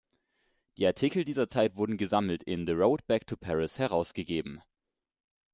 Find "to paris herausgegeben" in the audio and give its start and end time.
3.27-4.63